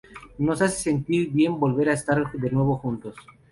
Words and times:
Nos 0.39 0.63
hace 0.63 0.81
sentir 0.81 1.29
bien 1.29 1.59
volver 1.59 1.89
a 1.89 1.93
estar 1.93 2.31
de 2.31 2.49
nuevo 2.49 2.75
juntos". 2.79 3.15